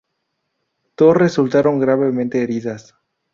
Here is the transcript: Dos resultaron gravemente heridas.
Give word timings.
Dos 0.97 1.15
resultaron 1.15 1.79
gravemente 1.79 2.41
heridas. 2.41 2.95